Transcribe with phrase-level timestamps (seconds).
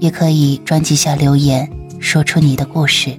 [0.00, 1.70] 也可以专辑下留言，
[2.00, 3.16] 说出你的故事。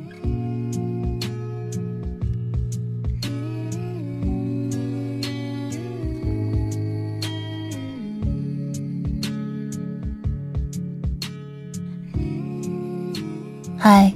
[13.78, 14.14] 嗨，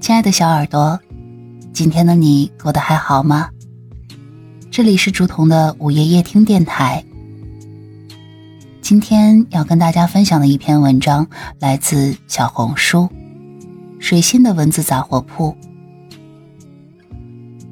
[0.00, 0.98] 亲爱的小耳朵，
[1.72, 3.48] 今天的你过得还好吗？
[4.70, 7.02] 这里是竹筒的午夜夜听电台。
[8.88, 11.26] 今天要跟大家分享的一篇文章
[11.58, 13.08] 来自小红书
[13.98, 15.56] “水星的文字杂货铺”。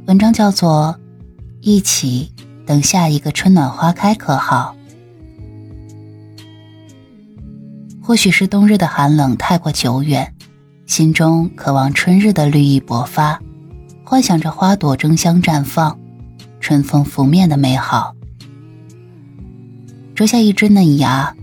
[0.09, 0.99] 文章叫做
[1.61, 2.33] 《一起
[2.67, 4.75] 等下一个春暖花开》，可好？
[8.03, 10.35] 或许是冬日的寒冷太过久远，
[10.85, 13.41] 心中渴望春日的绿意勃发，
[14.03, 15.97] 幻想着花朵争相绽放，
[16.59, 18.17] 春风拂面的美好。
[20.15, 21.35] 折下一只嫩芽，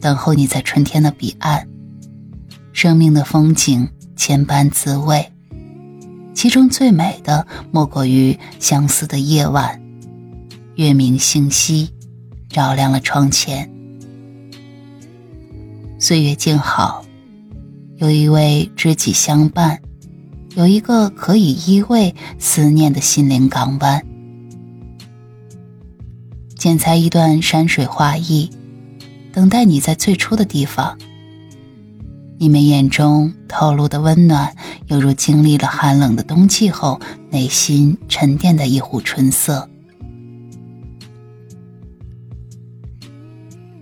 [0.00, 1.66] 等候你在春天的彼岸。
[2.72, 5.32] 生命的风景千般滋味，
[6.34, 9.80] 其中最美的莫过于相思的夜晚，
[10.74, 11.88] 月明星稀，
[12.48, 13.70] 照亮了窗前。
[15.98, 17.04] 岁月静好，
[17.96, 19.80] 有一位知己相伴，
[20.56, 24.04] 有一个可以依偎思念的心灵港湾。
[26.66, 28.50] 剪裁一段山水画意，
[29.32, 30.98] 等待你在最初的地方。
[32.38, 34.52] 你们眼中透露的温暖，
[34.88, 37.00] 犹如经历了寒冷的冬季后，
[37.30, 39.70] 内心沉淀的一壶春色。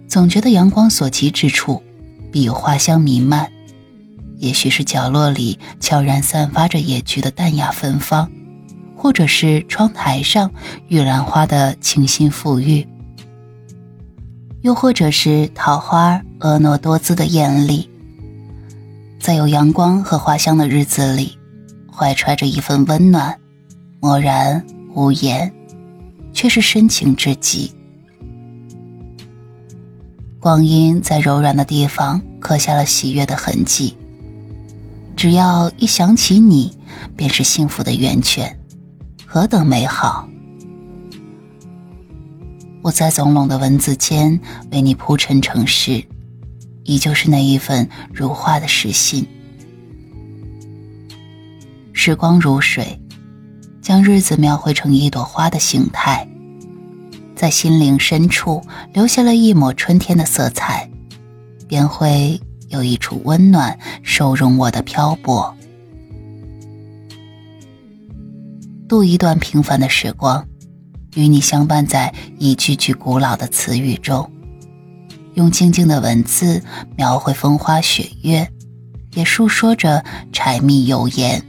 [0.06, 1.82] 总觉得阳光所及之处，
[2.30, 3.50] 必有花香弥漫。
[4.36, 8.30] 也许是角落里悄然散发着野菊的淡雅芬芳。
[9.04, 10.50] 或者是窗台上
[10.88, 12.88] 玉兰花的清新馥郁，
[14.62, 17.86] 又或者是桃花婀娜多姿的艳丽。
[19.20, 21.36] 在有阳光和花香的日子里，
[21.92, 23.38] 怀揣着一份温暖，
[24.00, 25.52] 默然无言，
[26.32, 27.70] 却是深情至极。
[30.40, 33.94] 光阴在柔软的地方刻下了喜悦的痕迹，
[35.14, 36.74] 只要一想起你，
[37.14, 38.58] 便是幸福的源泉。
[39.34, 40.28] 何等美好！
[42.82, 44.40] 我在总拢的文字间
[44.70, 46.04] 为你铺陈成诗，
[46.84, 49.26] 依旧是那一份如画的诗心。
[51.92, 53.00] 时光如水，
[53.82, 56.28] 将日子描绘成一朵花的形态，
[57.34, 58.62] 在心灵深处
[58.92, 60.88] 留下了一抹春天的色彩，
[61.66, 65.52] 便会有一处温暖收容我的漂泊。
[68.88, 70.46] 度一段平凡的时光，
[71.14, 74.30] 与你相伴在一句句古老的词语中，
[75.34, 76.62] 用静静的文字
[76.96, 78.48] 描绘风花雪月，
[79.14, 81.42] 也诉说着柴米油盐，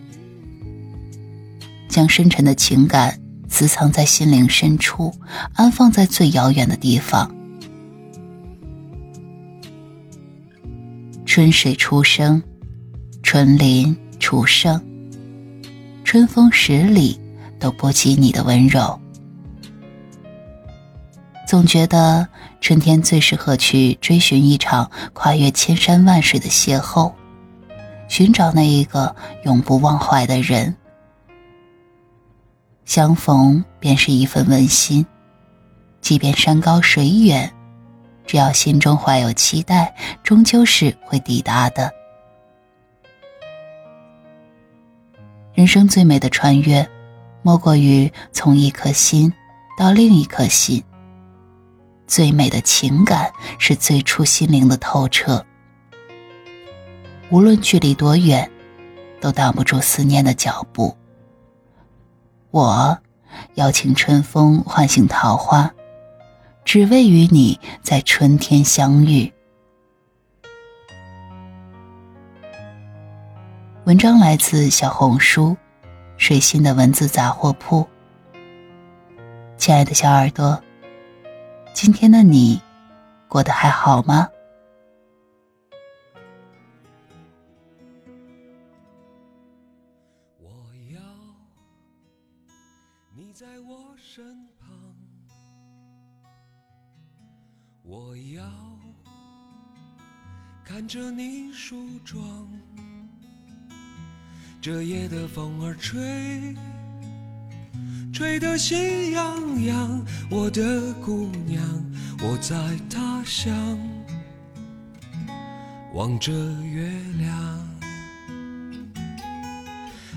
[1.89, 3.19] 将深沉的情感
[3.49, 5.13] 私藏在心灵深处，
[5.53, 7.29] 安放在最遥远的地方。
[11.25, 12.41] 春水初生，
[13.21, 14.81] 春林初盛，
[16.05, 17.19] 春风十里。
[17.59, 18.99] 都不及你的温柔，
[21.47, 22.27] 总觉得
[22.61, 27.11] 春天最适合去追寻一场跨越千山万水的邂逅，
[28.07, 30.75] 寻找那一个永不忘怀的人。
[32.85, 35.05] 相逢便是一份温馨，
[36.01, 37.51] 即便山高水远，
[38.27, 41.91] 只要心中怀有期待，终究是会抵达的。
[45.53, 46.87] 人生最美的穿越。
[47.45, 49.31] 莫过于从一颗心
[49.77, 50.83] 到另一颗心。
[52.07, 55.45] 最美的情感是最初心灵的透彻。
[57.29, 58.49] 无论距离多远，
[59.21, 60.97] 都挡不住思念的脚步。
[62.49, 62.97] 我
[63.53, 65.71] 邀请春风唤醒桃花，
[66.63, 69.31] 只为与你在春天相遇。
[73.83, 75.55] 文章来自小红书。
[76.17, 77.87] 水星的文字杂货铺，
[79.57, 80.59] 亲爱的小耳朵，
[81.73, 82.59] 今天的你
[83.27, 84.27] 过得还好吗？
[90.39, 90.47] 我
[90.93, 91.01] 要。
[93.13, 94.23] 你在我身
[94.57, 94.69] 旁。
[97.83, 98.43] 我要。
[100.63, 102.49] 看着你梳妆。
[104.67, 106.01] 这夜的风儿吹，
[108.11, 110.03] 吹得心痒痒。
[110.27, 111.61] 我的姑娘，
[112.19, 112.55] 我在
[112.89, 113.53] 他乡
[115.93, 116.31] 望着
[116.63, 117.59] 月亮，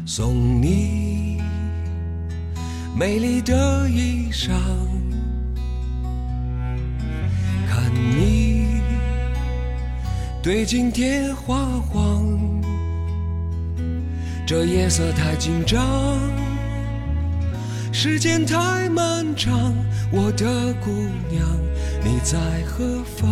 [0.06, 1.42] 送你
[2.98, 4.48] 美丽的衣裳。
[7.68, 8.80] 看你
[10.42, 12.57] 对镜贴花黄，
[14.48, 15.78] 这夜色太紧张，
[17.92, 19.74] 时间太漫长。
[20.10, 20.90] 我的姑
[21.30, 21.46] 娘，
[22.02, 23.28] 你在何方？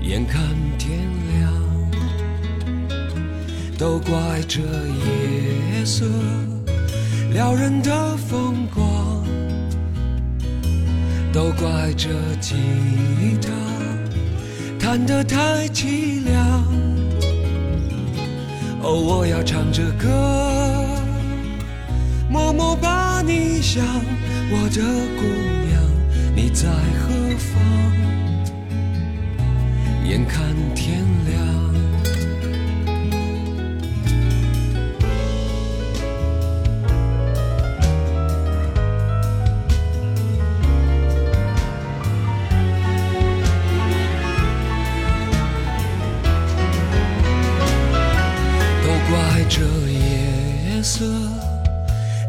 [0.00, 0.42] 眼看
[0.78, 0.98] 天
[1.30, 1.52] 亮，
[3.78, 6.04] 都怪这夜色
[7.32, 9.24] 撩人的风光。
[11.32, 12.08] 都怪这
[12.40, 12.56] 吉
[13.40, 13.48] 他
[14.76, 16.91] 弹得太凄凉。
[18.84, 20.08] 哦，我要唱着歌，
[22.28, 23.84] 默默把你想。
[24.50, 24.82] 我的
[25.16, 25.22] 姑
[25.68, 25.80] 娘，
[26.34, 26.68] 你在
[26.98, 27.08] 何
[27.38, 27.62] 方？
[30.04, 30.44] 眼看
[30.74, 30.98] 天
[31.30, 31.38] 亮。